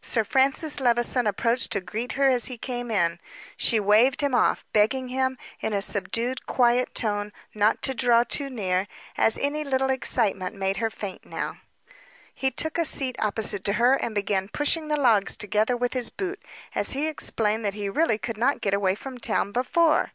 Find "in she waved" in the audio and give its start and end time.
2.92-4.20